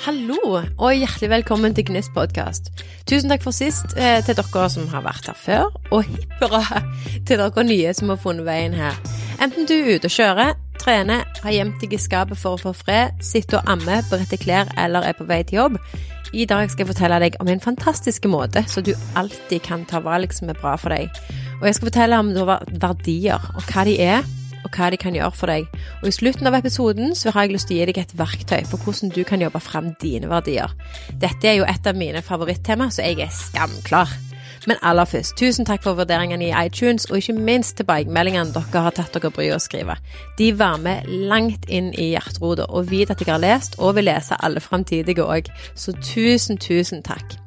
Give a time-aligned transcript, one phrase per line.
[0.00, 2.70] Hallo, og hjertelig velkommen til Gnist podkast.
[3.04, 6.80] Tusen takk for sist eh, til dere som har vært her før, og hipp hurra
[7.28, 8.96] til dere nye som har funnet veien her.
[9.44, 12.72] Enten du er ute og kjører, trener, har gjemt deg i skapet for å få
[12.80, 15.76] fred, sitter og ammer, bretter klær eller er på vei til jobb.
[16.32, 20.00] I dag skal jeg fortelle deg om en fantastisk måte så du alltid kan ta
[20.00, 21.12] valg som er bra for deg.
[21.60, 22.32] Og jeg skal fortelle om
[22.72, 24.24] verdier, og hva de er,
[24.64, 25.68] og hva de kan gjøre for deg.
[26.02, 28.64] Og I slutten av episoden så har jeg lyst til å gi deg et verktøy
[28.68, 30.74] for hvordan du kan jobbe fram dine verdier.
[31.20, 34.12] Dette er jo et av mine favorittema, så jeg er skamklar.
[34.68, 38.96] Men aller først, tusen takk for vurderingene i iTunes, og ikke minst tilbakemeldingene dere har
[38.96, 39.96] tatt dere bryet å skrive.
[40.38, 44.36] De varmer langt inn i hjerterota, og vet at jeg har lest og vil lese
[44.44, 45.48] alle framtidige òg.
[45.74, 47.38] Så tusen, tusen takk.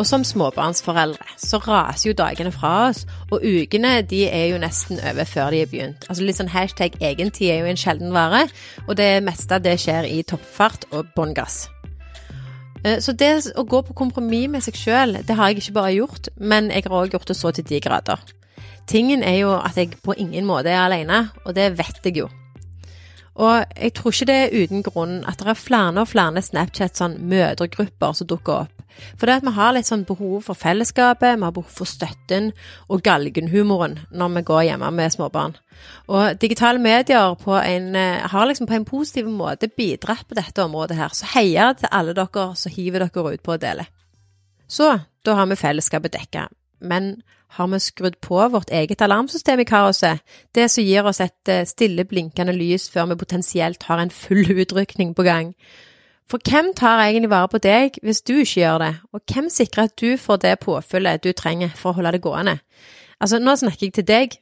[0.00, 5.00] Og som småbarnsforeldre så raser jo dagene fra oss, og ukene de er jo nesten
[5.02, 6.06] over før de er begynt.
[6.08, 8.46] Altså litt sånn hashtag egentid er jo en sjelden vare,
[8.86, 11.66] og det meste det skjer i toppfart og bånn gass.
[12.84, 15.96] Eh, så det å gå på kompromiss med seg sjøl, det har jeg ikke bare
[15.98, 18.22] gjort, men jeg har òg gjort det så til de grader.
[18.88, 22.32] Tingen er jo at jeg på ingen måte er alene, og det vet jeg jo.
[23.40, 26.98] Og jeg tror ikke det er uten grunn at det er flere og flere Snapchat
[27.00, 28.82] sånn mødregrupper som dukker opp.
[29.16, 32.50] For det at vi har litt sånn behov for fellesskapet, vi har behov for støtten
[32.92, 35.56] og galgenhumoren når vi går hjemme med småbarn.
[36.12, 40.96] Og digitale medier en, eh, har liksom på en positiv måte bidratt på dette området
[40.96, 43.86] her, så heier til alle dere som hiver dere ut på å dele.
[44.68, 46.48] Så da har vi fellesskapet dekka.
[46.80, 47.22] Men
[47.56, 50.20] har vi skrudd på vårt eget alarmsystem i kaoset,
[50.54, 54.48] det som gir oss et eh, stille, blinkende lys før vi potensielt har en full
[54.62, 55.52] utrykning på gang.
[56.30, 59.90] For hvem tar egentlig vare på deg hvis du ikke gjør det, og hvem sikrer
[59.90, 62.56] at du får det påfyllet du trenger for å holde det gående?
[63.20, 64.38] Altså, nå snakker jeg til deg,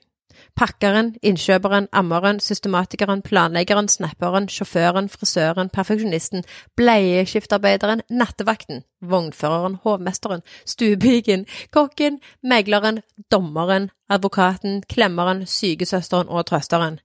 [0.56, 6.44] Pakkeren, innkjøperen, ammeren, systematikeren, planleggeren, snapperen, sjåføren, frisøren, perfeksjonisten,
[6.76, 17.00] bleieskiftarbeideren, nattevakten, vognføreren, hovmesteren, stuepiken, kokken, megleren, dommeren, advokaten, klemmeren, sykesøsteren og trøsteren.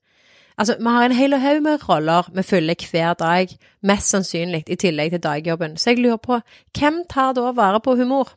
[0.58, 3.48] Altså, vi har en hel haug med roller vi fyller hver dag,
[3.84, 6.40] mest sannsynlig i tillegg til dagjobben, så jeg lurer på,
[6.80, 8.32] hvem tar da vare på humor?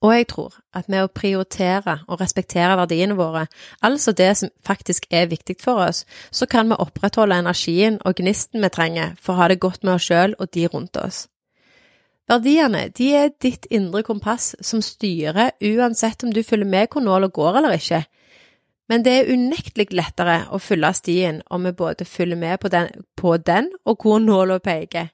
[0.00, 3.44] Og jeg tror at med å prioritere og respektere verdiene våre,
[3.84, 8.64] altså det som faktisk er viktig for oss, så kan vi opprettholde energien og gnisten
[8.64, 11.26] vi trenger for å ha det godt med oss sjøl og de rundt oss.
[12.30, 17.28] Verdiene de er ditt indre kompass som styrer uansett om du følger med hvor nåla
[17.28, 18.04] går eller ikke.
[18.88, 22.88] Men det er unektelig lettere å følge stien om vi både følger med på den,
[23.16, 25.10] på den og hvor nåla peker.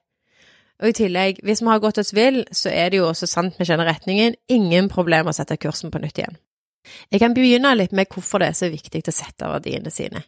[0.77, 3.57] Og i tillegg, hvis vi har gått oss vill, så er det jo også sant
[3.57, 6.37] vi kjenner retningen, ingen problem å sette kursen på nytt igjen.
[7.11, 10.23] Jeg kan begynne litt med hvorfor det er så viktig å sette verdiene sine.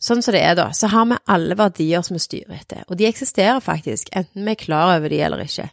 [0.00, 2.98] Sånn som det er, da, så har vi alle verdier som vi styrer etter, og
[3.00, 5.70] de eksisterer faktisk, enten vi er klar over de eller ikke.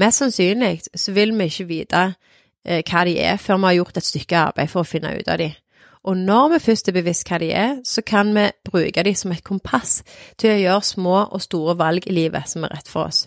[0.00, 4.00] Mest sannsynlig så vil vi ikke vite eh, hva de er før vi har gjort
[4.00, 5.52] et stykke arbeid for å finne ut av de.
[6.04, 9.32] Og når vi først er bevisst hva de er, så kan vi bruke de som
[9.32, 10.02] et kompass
[10.36, 13.24] til å gjøre små og store valg i livet som er rett for oss.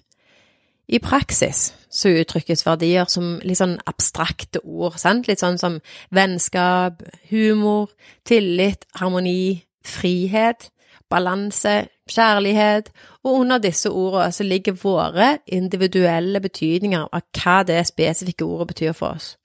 [0.88, 5.28] I praksis så uttrykkes verdier som litt sånn abstrakte ord, sant?
[5.28, 5.80] Litt sånn som
[6.16, 7.92] vennskap, humor,
[8.28, 10.70] tillit, harmoni, frihet,
[11.12, 12.92] balanse, kjærlighet,
[13.24, 18.96] og under disse ordene så ligger våre individuelle betydninger av hva det spesifikke ordet betyr
[18.96, 19.36] for oss.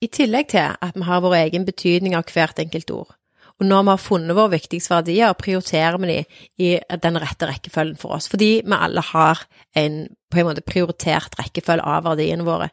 [0.00, 3.12] I tillegg til at vi har vår egen betydning av hvert enkelt ord,
[3.60, 6.20] og når vi har funnet våre viktigste verdier, prioriterer vi de
[6.64, 6.70] i
[7.04, 9.44] den rette rekkefølgen for oss, fordi vi alle har
[9.76, 12.70] en på en måte prioritert rekkefølge av verdiene våre.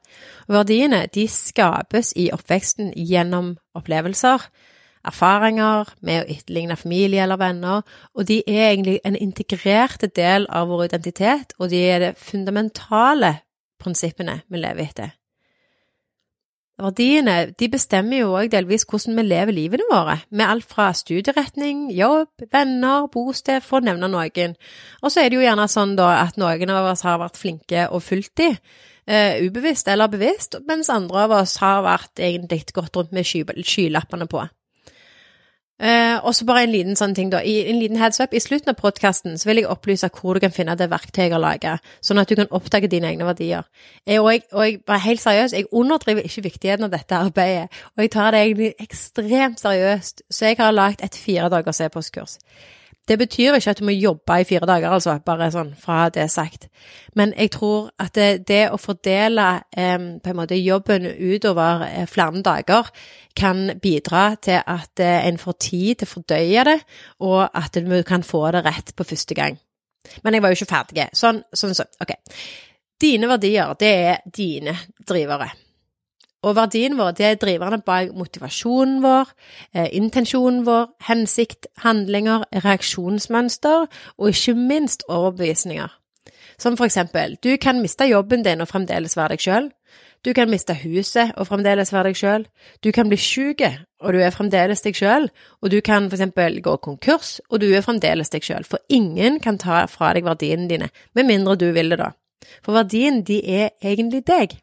[0.48, 4.46] Og verdiene de skapes i oppveksten gjennom opplevelser,
[5.08, 7.84] erfaringer med å etterligne familie eller venner,
[8.14, 13.40] og de er egentlig en integrert del av vår identitet, og de er de fundamentale
[13.82, 15.16] prinsippene vi lever etter.
[16.78, 21.88] Verdiene de bestemmer jo òg delvis hvordan vi lever livene våre, med alt fra studieretning,
[21.98, 24.54] jobb, venner, bosted, for å nevne noen.
[25.02, 27.88] Og så er det jo gjerne sånn da at noen av oss har vært flinke
[27.90, 28.52] og fulgt de,
[29.10, 34.30] uh, ubevisst eller bevisst, mens andre av oss har vært egentlig gått rundt med skylappene
[34.30, 34.46] på.
[35.78, 37.44] Uh, og så bare en liten sånn ting, da.
[37.46, 38.32] I, en liten heads up.
[38.34, 41.44] I slutten av podkasten vil jeg opplyse hvor du kan finne det verktøyet jeg har
[41.44, 43.68] laget, sånn at du kan oppdage dine egne verdier.
[44.08, 47.84] Jeg, og, jeg, og jeg bare helt seriøst, jeg underdriver ikke viktigheten av dette arbeidet,
[47.94, 52.40] og jeg tar det egentlig ekstremt seriøst, så jeg har lagd et fire dagers e-postkurs.
[53.08, 56.28] Det betyr ikke at du må jobbe i fire dager, altså, bare sånn fra det
[56.32, 56.68] sagt.
[57.16, 62.08] Men jeg tror at det, det å fordele eh, på en måte jobben utover eh,
[62.10, 62.92] flere dager
[63.38, 66.78] kan bidra til at eh, en får tid til å fordøye det,
[67.24, 69.60] og at du kan få det rett på første gang.
[70.24, 71.08] Men jeg var jo ikke ferdig.
[71.16, 71.94] Sånn, sånn, sånn.
[72.04, 72.16] Ok.
[73.02, 74.76] Dine verdier, det er dine
[75.08, 75.52] drivere.
[76.46, 79.32] Og verdien vår, det er driverne bak motivasjonen vår,
[79.74, 83.88] eh, intensjonen vår, hensikt, handlinger, reaksjonsmønster
[84.18, 85.90] og ikke minst overbevisninger.
[86.60, 89.72] Som for eksempel, du kan miste jobben din og fremdeles være deg sjøl.
[90.26, 92.46] Du kan miste huset og fremdeles være deg sjøl.
[92.84, 93.62] Du kan bli syk,
[94.02, 95.30] og du er fremdeles deg sjøl.
[95.62, 98.66] Og du kan for eksempel gå konkurs, og du er fremdeles deg sjøl.
[98.66, 102.12] For ingen kan ta fra deg verdiene dine, med mindre du vil det, da.
[102.66, 104.58] For verdien, de er egentlig deg.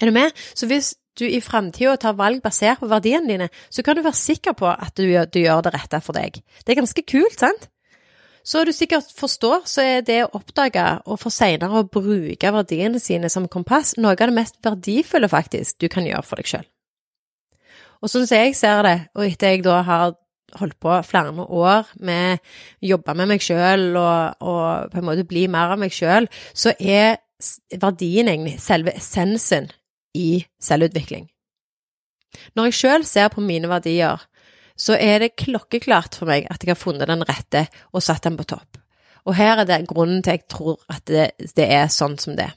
[0.00, 0.34] Er du med?
[0.54, 4.18] Så hvis du i framtida tar valg basert på verdiene dine, så kan du være
[4.18, 6.40] sikker på at du, du gjør det rette for deg.
[6.64, 7.68] Det er ganske kult, sant?
[8.44, 13.00] Så du sikkert forstår, så er det å oppdage og for seinere å bruke verdiene
[13.00, 16.66] sine som kompass noe av det mest verdifulle faktisk du kan gjøre for deg sjøl.
[18.04, 20.12] Og sånn som jeg ser det, og etter jeg da har
[20.60, 25.24] holdt på flere år med å jobbe med meg sjøl og, og, på en måte
[25.28, 27.16] bli mer av meg sjøl, så er
[27.80, 29.70] verdien egentlig selve essensen
[30.14, 31.28] i selvutvikling.
[32.54, 34.22] Når jeg sjøl ser på mine verdier,
[34.76, 38.38] så er det klokkeklart for meg at jeg har funnet den rette og satt den
[38.38, 38.80] på topp.
[39.24, 42.50] Og her er det grunnen til jeg tror at det, det er sånn som det.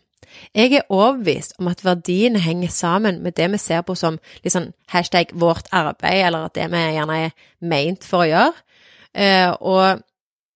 [0.54, 4.71] Jeg er overbevist om at verdiene henger sammen med det vi ser på som liksom
[4.92, 8.65] hashtag vårt arbeid, eller at det vi gjerne er meint for å gjøre,
[9.15, 10.04] eh, og,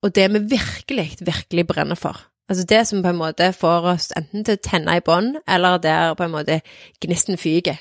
[0.04, 2.20] og det vi virkelig, virkelig brenner for.
[2.52, 5.78] Altså det som på en måte får oss enten til å tenne i bånd, eller
[5.80, 6.58] der på en måte
[7.00, 7.78] gnisten fyker.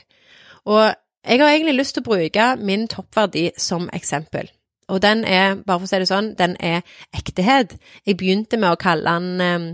[0.70, 0.93] Og
[1.26, 4.46] jeg har egentlig lyst til å bruke min toppverdi som eksempel.
[4.90, 6.82] Og den er, bare for å si det sånn, den er
[7.16, 7.76] ektehet.
[8.06, 9.66] Jeg begynte med å kalle den ehm,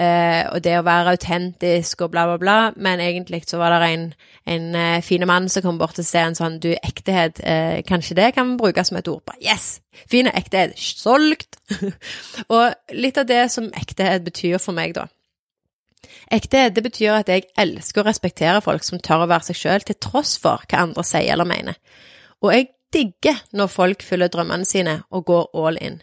[0.00, 3.90] eh, og det å være autentisk og bla, bla, bla, men egentlig så var det
[3.92, 4.06] en,
[4.56, 8.16] en eh, fin mann som kom bort og sa en sånn Du, ektehet, eh, kanskje
[8.18, 9.80] det kan brukes som et ord på Yes!
[10.08, 10.78] Fin ektehet.
[10.80, 11.58] Solgt!
[12.54, 15.08] og litt av det som ektehet betyr for meg, da.
[16.32, 19.84] Ektehet det betyr at jeg elsker å respektere folk som tør å være seg sjøl,
[19.84, 21.76] til tross for hva andre sier eller mener.
[22.42, 26.02] Og jeg digger når folk følger drømmene sine og går all in.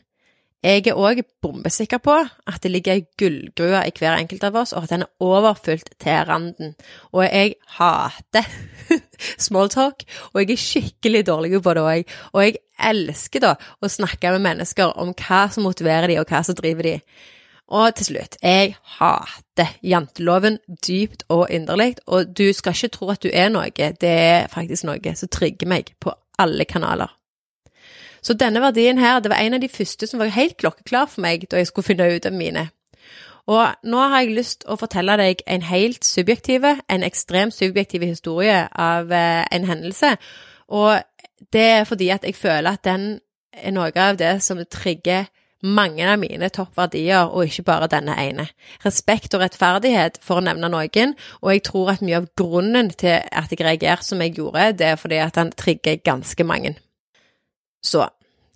[0.59, 4.73] Jeg er òg bombesikker på at det ligger ei gullgrue i hver enkelt av oss,
[4.75, 6.73] og at den er overfylt til randen.
[7.15, 8.49] Og jeg hater
[9.47, 10.03] smalltalk,
[10.33, 12.13] og jeg er skikkelig dårlig på det òg.
[12.33, 12.59] Og jeg
[12.91, 16.91] elsker da å snakke med mennesker om hva som motiverer de, og hva som driver
[16.91, 16.97] de.
[17.69, 23.23] Og til slutt, jeg hater janteloven dypt og inderlig, og du skal ikke tro at
[23.23, 27.11] du er noe, det er faktisk noe som trigger meg på alle kanaler.
[28.21, 31.23] Så denne verdien her, det var en av de første som var helt klokkeklar for
[31.23, 32.67] meg da jeg skulle finne ut av mine.
[33.49, 38.03] Og nå har jeg lyst til å fortelle deg en helt subjektive, en ekstremt subjektiv
[38.05, 40.17] historie av eh, en hendelse,
[40.69, 40.99] og
[41.53, 43.07] det er fordi at jeg føler at den
[43.53, 45.31] er noe av det som trigger
[45.63, 48.45] mange av mine toppverdier, og ikke bare denne ene.
[48.85, 53.19] Respekt og rettferdighet, for å nevne noen, og jeg tror at mye av grunnen til
[53.19, 56.75] at jeg reagerte som jeg gjorde, det er fordi at han trigger ganske mange.
[57.83, 58.07] Så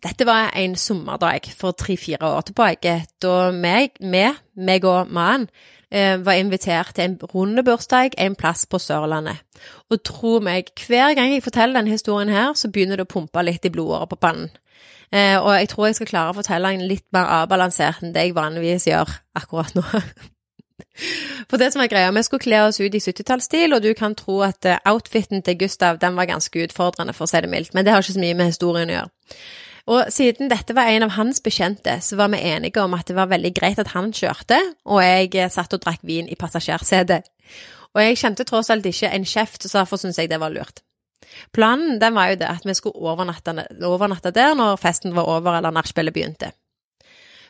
[0.04, 5.48] dette var en sommerdag for tre-fire år tilbake, da meg, meg, meg og mannen
[5.94, 9.44] eh, var invitert til en rundebursdag en plass på Sørlandet.
[9.94, 13.46] Og tro meg, hver gang jeg forteller denne historien her, så begynner det å pumpe
[13.46, 14.52] litt i blodåret på pannen.
[15.14, 18.28] Eh, og jeg tror jeg skal klare å fortelle en litt mer avbalansert enn det
[18.28, 19.84] jeg vanligvis gjør akkurat nå.
[21.50, 24.16] For det som er greia, vi skulle kle oss ut i 70-tallsstil, og du kan
[24.18, 27.74] tro at eh, outfiten til Gustav den var ganske utfordrende, for å si det mildt,
[27.78, 29.38] men det har ikke så mye med historien å gjøre.
[29.92, 33.18] Og siden dette var en av hans bekjente, så var vi enige om at det
[33.18, 37.28] var veldig greit at han kjørte, og jeg eh, satt og drakk vin i passasjersetet.
[37.94, 40.82] Og jeg kjente tross alt ikke en kjeft, så derfor syntes jeg det var lurt.
[41.54, 45.74] Planen den var jo det at vi skulle overnatte, der når festen var over eller
[45.76, 46.52] nachspielet begynte.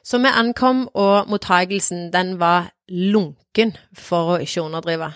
[0.03, 5.13] Så vi ankom, og mottagelsen den var lunken, for å ikke underdrive.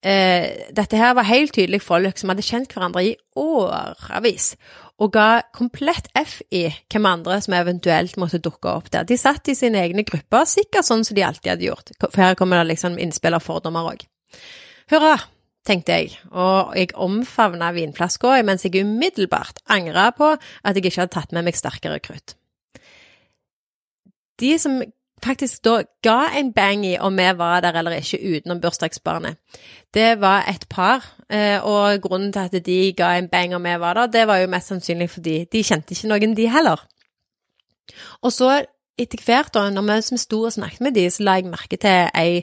[0.00, 4.54] Eh, dette her var helt tydelig folk som hadde kjent hverandre i årevis,
[5.00, 9.04] og ga komplett F i hvem andre som eventuelt måtte dukke opp der.
[9.08, 11.92] De satt i sine egne grupper, sikkert sånn som de alltid hadde gjort.
[12.06, 14.08] For her kommer det liksom innspill av fordommer òg.
[14.92, 15.18] Hurra!
[15.66, 21.14] tenkte jeg, og jeg omfavna vinflaska mens jeg umiddelbart angra på at jeg ikke hadde
[21.14, 22.34] tatt med meg sterkere krutt.
[24.40, 24.80] De som
[25.24, 29.36] faktisk da ga en bang i om vi var der eller ikke utenom bursdagsbarnet,
[29.94, 33.80] det var et par, eh, og grunnen til at de ga en bang om vi
[33.80, 36.86] var der, det var jo mest sannsynlig fordi de kjente ikke noen, de heller.
[38.22, 38.64] Og så
[39.00, 41.78] etter hvert, da, når vi som sto og snakket med de, så la jeg merke
[41.80, 42.42] til ei,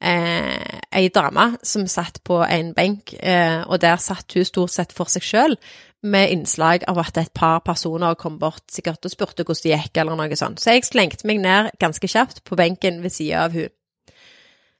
[0.00, 4.94] eh, ei dame som satt på en benk, eh, og der satt hun stort sett
[4.96, 5.58] for seg sjøl,
[6.06, 9.96] med innslag av at et par personer kom bort sikkert og spurte hvordan det gikk,
[10.02, 10.60] eller noe sånt.
[10.62, 13.72] Så jeg slengte meg ned ganske kjapt på benken ved sida av hun.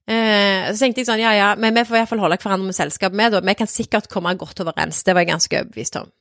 [0.07, 2.69] Eh, så tenkte jeg sånn, ja ja, men vi får i hvert fall holde hverandre
[2.69, 3.43] med selskap med, da.
[3.43, 5.03] Vi kan sikkert komme godt overens.
[5.03, 6.13] Det var jeg ganske overbevist om.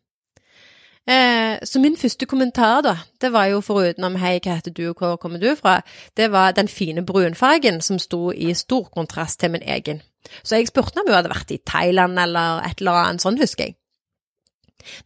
[1.06, 4.88] Eh, så min første kommentar, da, det var jo foruten om hei, hva heter du,
[4.90, 5.80] og hvor kommer du fra,
[6.18, 10.02] det var den fine brunfargen som sto i stor kontrast til min egen.
[10.42, 13.70] Så jeg spurte om hun hadde vært i Thailand eller et eller annet sånn, husker
[13.70, 13.78] jeg.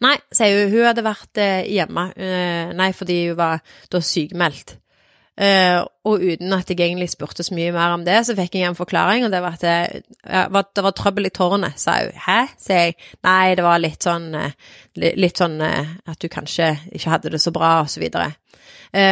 [0.03, 3.59] Nei, sier hun, hun hadde vært eh, hjemme, eh, nei, fordi hun var
[3.91, 4.77] da sykemeldt.
[5.39, 8.67] Uh, og uten at jeg egentlig spurte så mye mer om det, så fikk jeg
[8.67, 11.95] en forklaring, og det var at det, ja, var, det var trøbbel i tårnet, sa
[12.01, 12.17] hun.
[12.25, 12.41] Hæ?
[12.59, 12.97] sier jeg.
[13.23, 17.39] Nei, det var litt sånn, uh, litt sånn uh, at du kanskje ikke hadde det
[17.39, 18.33] så bra, og så videre.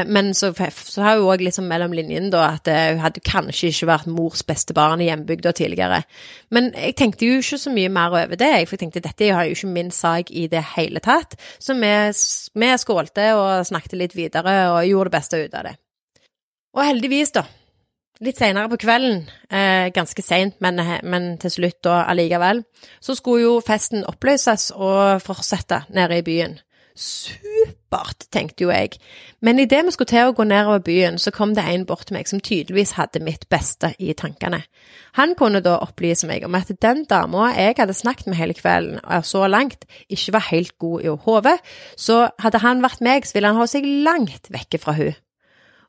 [0.10, 3.88] men så, så har hun òg liksom mellom linjene da at hun hadde kanskje ikke
[3.92, 6.02] vært mors beste barn i hjembygda tidligere.
[6.50, 9.46] Men jeg tenkte jo ikke så mye mer over det, for jeg tenkte dette har
[9.46, 11.38] jo ikke min sak i det hele tatt.
[11.62, 11.96] Så vi,
[12.58, 15.78] vi skålte og snakket litt videre og gjorde det beste ut av det.
[16.78, 17.42] Og heldigvis, da,
[18.22, 22.64] litt seinere på kvelden, eh, ganske seint, men, eh, men, til slutt da allikevel,
[23.02, 26.60] så skulle jo festen oppløses og fortsette nede i byen.
[26.96, 29.00] Supert, tenkte jo jeg,
[29.42, 32.14] men idet vi skulle til å gå nedover byen, så kom det en bort til
[32.18, 34.64] meg som tydeligvis hadde mitt beste i tankene.
[35.14, 39.00] Han kunne da opplyse meg om at den dama jeg hadde snakket med hele kvelden,
[39.04, 41.60] og så langt, ikke var helt god i hodet,
[41.96, 45.14] så hadde han vært meg, så ville han ha seg langt vekke fra hun.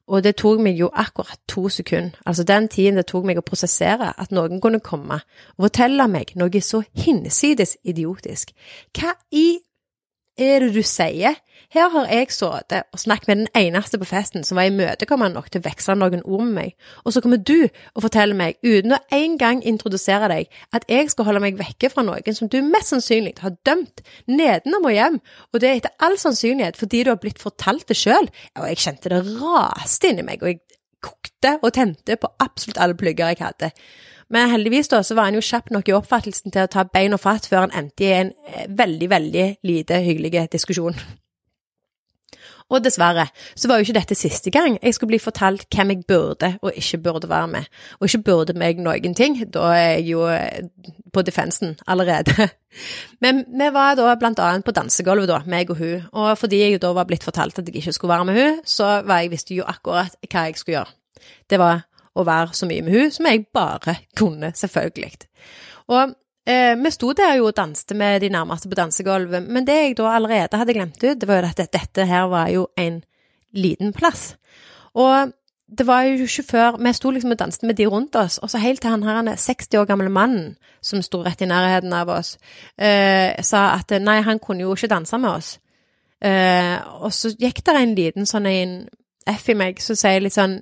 [0.08, 3.44] Og det tok meg jo akkurat to sekunder, altså den tiden det tok meg å
[3.44, 5.20] prosessere at noen kunne komme
[5.56, 8.54] og fortelle meg noe så hinsides idiotisk.
[8.96, 9.60] Hva i
[10.38, 11.36] er det du sier?
[11.68, 15.50] Her har jeg sittet og snakket med den eneste på festen som var imøtekommende nok
[15.52, 16.70] til å veksle noen ord med meg,
[17.04, 21.10] og så kommer du og forteller meg, uten å en gang introdusere deg, at jeg
[21.12, 25.20] skal holde meg vekke fra noen som du mest sannsynlig har dømt nedenom og hjem,
[25.52, 28.82] og det er etter all sannsynlighet fordi du har blitt fortalt det sjøl, og jeg
[28.86, 30.64] kjente det raste inni meg, og jeg
[31.04, 33.74] kokte og tente på absolutt alle plugger jeg hadde.
[34.32, 37.16] Men heldigvis da, så var han jo kjapp nok i oppfattelsen til å ta bein
[37.16, 40.96] og fatt før han endte i en eh, veldig, veldig lite hyggelig diskusjon.
[42.68, 46.04] Og dessverre så var jo ikke dette siste gang jeg skulle bli fortalt hvem jeg
[46.08, 47.68] burde og ikke burde være med.
[47.98, 50.68] Og ikke burde meg noen ting, da er jeg jo eh,
[51.12, 52.50] på defensen allerede.
[53.24, 56.06] Men vi var da blant annet på dansegulvet, da, meg og hun.
[56.12, 58.98] Og fordi jeg da var blitt fortalt at jeg ikke skulle være med hun, så
[59.08, 60.96] var jeg, visste jo akkurat hva jeg skulle gjøre.
[61.48, 61.86] Det var
[62.18, 65.28] å være så mye med hun som jeg bare kunne, selvfølgelig.
[65.88, 66.12] Og
[66.48, 69.96] eh, vi sto der jo og danste med de nærmeste på dansegulvet, men det jeg
[69.98, 73.02] da allerede hadde glemt ut, det var jo at dette her var jo en
[73.52, 74.34] liten plass.
[74.94, 75.32] Og
[75.68, 78.50] det var jo ikke før Vi sto liksom og danset med de rundt oss, og
[78.50, 81.92] så helt til han her, han 60 år gamle mannen som sto rett i nærheten
[81.92, 82.38] av oss,
[82.78, 85.58] eh, sa at nei, han kunne jo ikke danse med oss.
[86.20, 88.88] Eh, og så gikk det en liten sånn en
[89.28, 90.60] F i meg, så sier litt sånn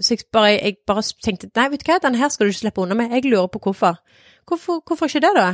[0.00, 2.62] Så jeg bare, jeg bare tenkte nei, vet du hva, den her skal du ikke
[2.62, 3.12] slippe unna med.
[3.12, 4.00] Jeg lurer på hvorfor.
[4.48, 5.48] Hvorfor, hvorfor ikke det, da?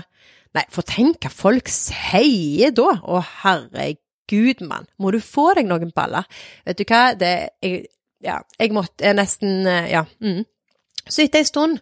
[0.55, 2.97] Nei, for tenk hva folk sier da.
[3.03, 4.87] Å, herregud, mann.
[5.03, 6.27] Må du få deg noen baller?
[6.67, 7.87] Vet du hva, det jeg,
[8.25, 10.07] Ja, jeg måtte nesten Ja.
[10.23, 10.45] Mm.
[11.05, 11.81] Så etter ei stund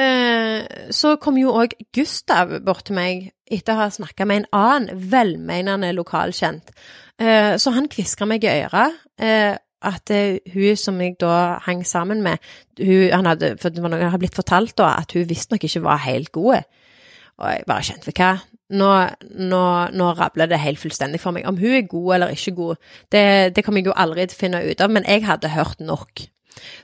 [0.00, 0.62] eh,
[0.94, 5.02] så kom jo òg Gustav bort til meg etter å ha snakka med en annen
[5.12, 6.72] velmenende lokalkjent.
[7.20, 8.96] Eh, så han kviska meg i øret.
[9.20, 9.52] Eh,
[9.86, 12.42] at uh, hun som jeg da hang sammen med,
[12.80, 16.32] hun, han hadde, for det hadde blitt fortalt da, at hun visstnok ikke var helt
[16.32, 16.66] god.
[17.38, 18.32] Og jeg bare kjente, for hva,
[18.78, 18.90] nå,
[19.50, 19.62] nå,
[19.92, 21.46] nå rabler det helt fullstendig for meg.
[21.50, 23.24] Om hun er god eller ikke god, det,
[23.56, 26.26] det kommer jeg jo aldri til å finne ut av, men jeg hadde hørt nok.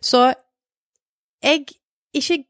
[0.02, 0.26] Så
[1.44, 1.68] jeg
[2.16, 2.42] ikke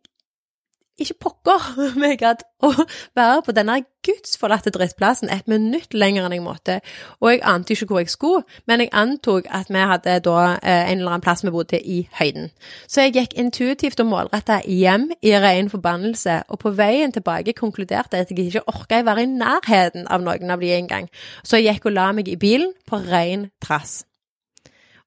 [1.01, 1.67] ikke pokker
[2.03, 2.71] meg gadd å
[3.17, 6.77] være på denne gudsforlatte drittplassen et minutt lenger enn jeg måtte,
[7.21, 10.91] og jeg ante ikke hvor jeg skulle, men jeg antok at vi hadde da eh,
[10.91, 12.51] en eller annen plass vi bodde i høyden.
[12.89, 18.17] Så jeg gikk intuitivt og målretta hjem i ren forbannelse, og på veien tilbake konkluderte
[18.21, 21.11] jeg at jeg ikke orka være i nærheten av noen av de engang,
[21.45, 24.01] så jeg gikk og la meg i bilen på ren trass.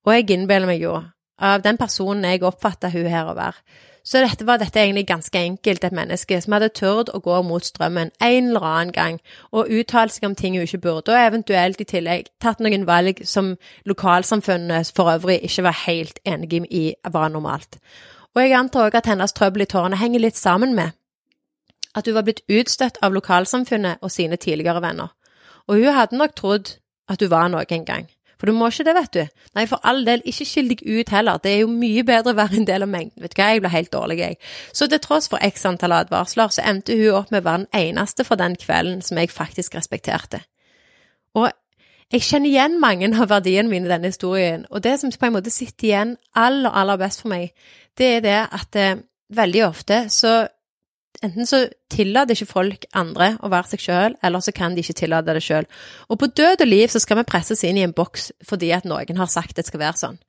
[0.03, 0.97] Og jeg innbiller meg jo,
[1.43, 3.61] av den personen jeg oppfatta hun her å være,
[4.03, 7.63] så dette var dette egentlig ganske enkelt et menneske som hadde turt å gå mot
[7.63, 9.19] strømmen en eller annen gang
[9.51, 13.23] og uttalt seg om ting hun ikke burde, og eventuelt i tillegg tatt noen valg
[13.23, 13.53] som
[13.87, 16.83] lokalsamfunnet for øvrig ikke var helt enige i
[17.15, 17.79] var normalt.
[18.35, 20.91] Og jeg antar også at hennes trøbbel i tårnet henger litt sammen med
[21.95, 25.13] at hun var blitt utstøtt av lokalsamfunnet og sine tidligere venner.
[25.67, 26.75] Og hun hadde nok trodd
[27.07, 28.09] at hun var noe en gang.
[28.43, 29.43] For du må ikke det, vet du.
[29.55, 31.37] Nei, for all del, ikke skill deg ut heller.
[31.39, 33.23] Det er jo mye bedre å være en del av mengden.
[33.23, 34.35] Vet du hva, jeg ble helt dårlig, jeg.
[34.75, 37.95] Så til tross for x antall advarsler, så endte hun opp med å være den
[37.95, 40.41] eneste for den kvelden som jeg faktisk respekterte.
[41.39, 41.47] Og
[42.11, 45.37] jeg kjenner igjen mange av verdiene mine i denne historien, og det som på en
[45.37, 47.55] måte sitter igjen aller, aller best for meg,
[47.95, 48.99] det er det at eh,
[49.39, 50.41] veldig ofte så
[51.23, 51.61] Enten så
[51.93, 55.43] tillater ikke folk andre å være seg sjøl, eller så kan de ikke tillate det
[55.45, 55.67] sjøl.
[56.11, 58.87] Og på død og liv så skal vi presses inn i en boks fordi at
[58.89, 60.19] noen har sagt det skal være sånn.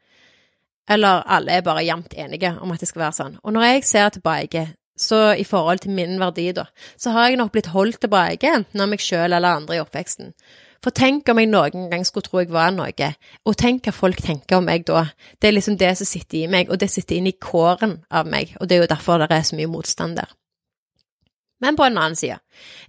[0.90, 3.38] Eller alle er bare jevnt enige om at det skal være sånn.
[3.42, 6.68] Og når jeg ser tilbake, så i forhold til min verdi, da,
[7.00, 10.30] så har jeg nok blitt holdt tilbake, enten av meg sjøl eller andre i oppveksten.
[10.84, 13.10] For tenk om jeg noen gang skulle tro jeg var noe,
[13.48, 15.06] og tenk hva folk tenker om meg da.
[15.40, 18.28] Det er liksom det som sitter i meg, og det sitter inn i kåren av
[18.30, 20.30] meg, og det er jo derfor det er så mye motstand der.
[21.64, 22.36] Men på en annen side,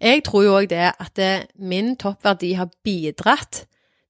[0.03, 3.63] jeg tror jo òg det at det, min toppverdi har bidratt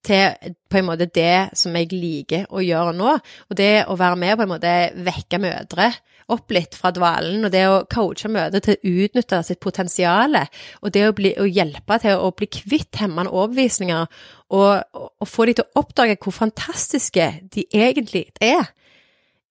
[0.05, 3.15] til på en måte det som jeg liker å gjøre nå,
[3.49, 5.89] og det å være med på en måte vekke mødre
[6.33, 10.39] opp litt fra dvalen, og det å coache mødre til å utnytte sitt potensial,
[10.81, 14.07] og det å, bli, å hjelpe til å bli kvitt hemmende overbevisninger,
[14.55, 18.71] og, og, få dem til å oppdage hvor fantastiske de egentlig er.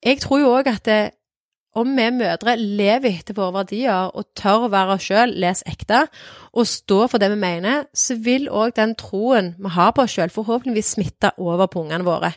[0.04, 0.98] Jeg tror jo òg at det,
[1.74, 6.04] om vi mødre lever etter våre verdier og tør å være oss sjøl, les ekte,
[6.54, 10.14] og stå for det vi mener, så vil òg den troen vi har på oss
[10.14, 12.34] sjøl, forhåpentligvis smitte over på ungene våre.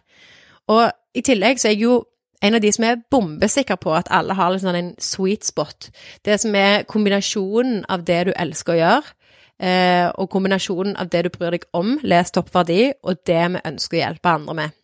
[0.74, 2.00] Og i tillegg så er jeg jo
[2.46, 5.89] en av de som er bombesikker på at alle har liksom en sweet spot.
[6.25, 9.13] Det som er kombinasjonen av det du elsker å gjøre,
[9.60, 13.98] eh, og kombinasjonen av det du bryr deg om, les toppverdi, og det vi ønsker
[13.98, 14.75] å hjelpe andre med.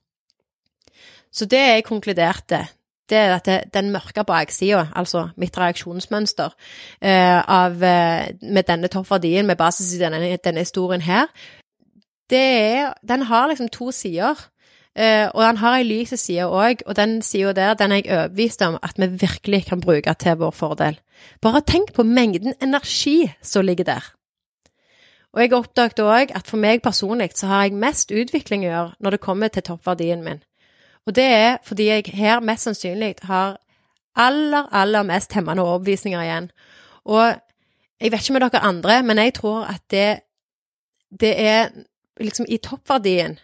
[1.33, 2.67] Så det jeg konkluderte
[3.13, 6.55] det er at den mørke baksida, altså mitt reaksjonsmønster,
[7.01, 11.29] eh, av, eh, med denne toppverdien, med basis i denne, denne historien her,
[12.33, 14.49] er Den har liksom to sider.
[14.95, 18.11] Eh, og den har ei lys side òg, og den sida der den er jeg
[18.11, 20.99] overbevist om at vi virkelig kan bruke til vår fordel.
[21.41, 24.13] Bare tenk på mengden energi som ligger der.
[25.33, 28.93] Og jeg oppdaget òg at for meg personlig så har jeg mest utvikling å gjøre
[28.99, 30.43] når det kommer til toppverdien min.
[31.07, 33.57] Og det er fordi jeg her mest sannsynlig har
[34.15, 36.51] aller, aller mest hemmende overbevisninger igjen.
[37.05, 37.33] Og
[38.01, 40.19] jeg vet ikke med dere andre, men jeg tror at det,
[41.19, 41.73] det er
[42.19, 43.37] liksom i toppverdien,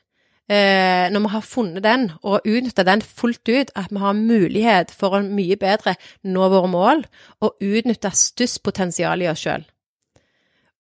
[0.50, 4.92] eh, når vi har funnet den og utnytta den fullt ut, at vi har mulighet
[4.92, 7.04] for å mye bedre nå våre mål
[7.42, 9.66] og utnytte størst potensial i oss sjøl.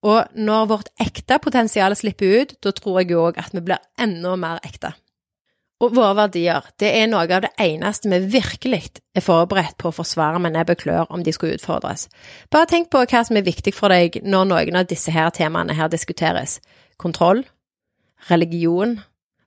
[0.08, 4.36] Og når vårt ekte potensial slipper ut, da tror jeg òg at vi blir enda
[4.39, 4.94] mer ekte.
[5.80, 8.82] Og våre verdier, det er noe av det eneste vi virkelig
[9.15, 12.10] er forberedt på å forsvare med nebb og klør om de skulle utfordres.
[12.52, 15.78] Bare tenk på hva som er viktig for deg når noen av disse her temaene
[15.78, 16.58] her diskuteres.
[17.00, 17.46] Kontroll,
[18.28, 18.98] religion,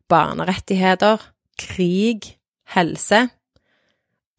[0.09, 1.21] barnerettigheter,
[1.61, 2.33] krig,
[2.73, 3.27] helse.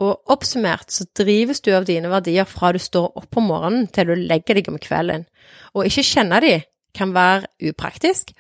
[0.02, 4.10] Og oppsummert så drives du av dine verdier fra du står opp om morgenen til
[4.10, 5.30] du legger deg om kvelden.
[5.78, 6.58] Og ikke kjenne de
[6.98, 8.34] kan være upraktisk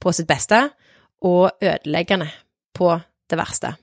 [0.00, 0.66] på sitt beste
[1.24, 2.28] og ødeleggende
[2.80, 2.94] på
[3.30, 3.74] det verste.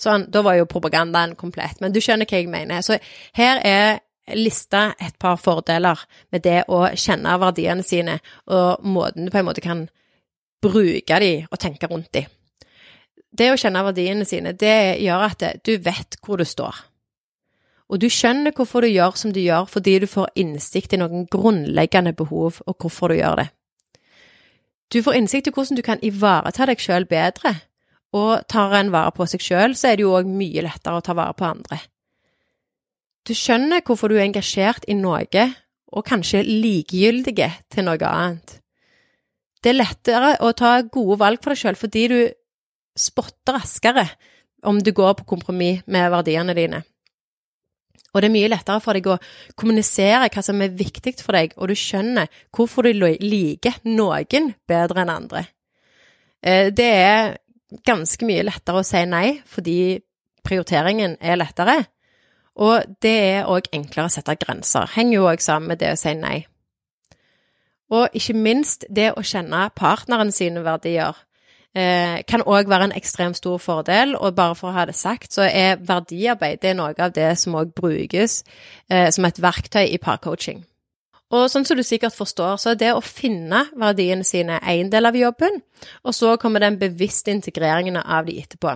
[0.00, 1.80] Sånn, da var jo propagandaen komplett.
[1.80, 2.84] Men du skjønner hva jeg mener.
[2.84, 2.96] Så
[3.36, 4.00] her er
[4.36, 5.98] lista et par fordeler
[6.32, 9.88] med det å kjenne verdiene sine, og måten du på en måte kan
[10.62, 12.26] bruke de og tenke rundt de.
[13.30, 16.86] Det å kjenne verdiene sine, det gjør at du vet hvor du står.
[17.90, 21.26] Og du skjønner hvorfor du gjør som du gjør, fordi du får innsikt i noen
[21.30, 23.48] grunnleggende behov, og hvorfor du gjør det.
[24.90, 27.56] Du får innsikt i hvordan du kan ivareta deg sjøl bedre,
[28.16, 31.04] og tar en vare på seg sjøl, så er det jo òg mye lettere å
[31.04, 31.78] ta vare på andre.
[33.26, 35.46] Du skjønner hvorfor du er engasjert i noe,
[35.90, 38.60] og kanskje likegyldige til noe annet.
[39.60, 42.20] Det er lettere å ta gode valg for deg sjøl fordi du
[42.98, 44.06] spotter raskere
[44.66, 46.82] om du går på kompromiss med verdiene dine.
[48.10, 49.18] Og det er mye lettere for deg å
[49.58, 55.04] kommunisere hva som er viktig for deg, og du skjønner hvorfor du liker noen bedre
[55.04, 55.44] enn andre.
[56.42, 57.36] Eh, det er
[57.86, 60.00] ganske mye lettere å si nei, fordi
[60.46, 61.78] prioriteringen er lettere.
[62.60, 64.90] Og det er òg enklere å sette grenser.
[64.96, 66.44] Henger jo òg sammen med det å si nei.
[67.90, 71.16] Og ikke minst det å kjenne partneren sine verdier
[71.74, 74.14] eh, kan òg være en ekstremt stor fordel.
[74.18, 77.32] Og bare for å ha det sagt, så er verdiarbeid det er noe av det
[77.40, 78.42] som òg brukes
[78.90, 80.62] eh, som et verktøy i parcoaching.
[81.30, 85.06] Og sånn som du sikkert forstår, så er det å finne verdiene sine en del
[85.06, 85.60] av jobben,
[86.02, 88.74] og så kommer den bevisste integreringen av de etterpå.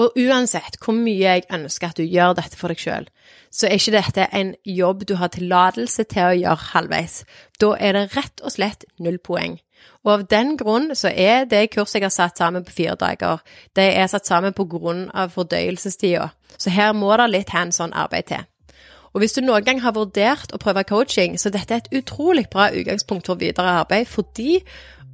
[0.00, 3.08] Og uansett hvor mye jeg ønsker at du gjør dette for deg sjøl,
[3.52, 7.18] så er ikke dette en jobb du har tillatelse til å gjøre halvveis.
[7.60, 9.58] Da er det rett og slett null poeng.
[10.06, 13.42] Og av den grunn så er det kurset jeg har satt sammen på fire dager,
[13.76, 16.30] det er satt sammen på grunn av fordøyelsestida.
[16.56, 18.48] Så her må det litt hands on arbeid til.
[19.12, 22.46] Og hvis du noen gang har vurdert å prøve coaching, så dette er et utrolig
[22.52, 24.62] bra utgangspunkt for videre arbeid, fordi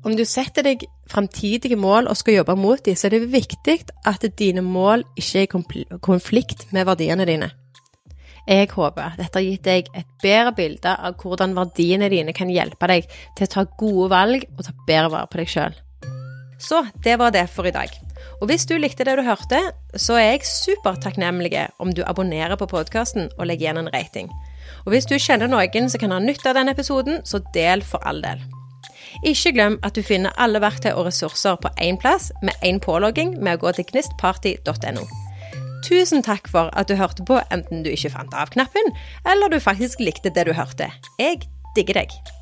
[0.06, 3.78] om du setter deg framtidige mål og skal jobbe mot dem, så er det viktig
[4.06, 7.50] at dine mål ikke er i konflikt med verdiene dine.
[8.48, 12.88] Jeg håper dette har gitt deg et bedre bilde av hvordan verdiene dine kan hjelpe
[12.88, 15.76] deg til å ta gode valg og ta bedre vare på deg sjøl.
[16.58, 17.92] Så det var det for i dag.
[18.40, 19.58] Og hvis du likte det du hørte,
[19.96, 24.30] så er jeg supertakknemlig om du abonnerer på podkasten og legger igjen en rating.
[24.86, 28.04] Og hvis du kjenner noen som kan ha nytte av denne episoden, så del for
[28.06, 28.40] all del.
[29.26, 33.34] Ikke glem at du finner alle verktøy og ressurser på én plass med én pålogging
[33.40, 35.06] med å gå til gnistparty.no.
[35.86, 38.92] Tusen takk for at du hørte på, enten du ikke fant av knappen,
[39.26, 40.90] eller du faktisk likte det du hørte.
[41.18, 42.37] Jeg digger deg.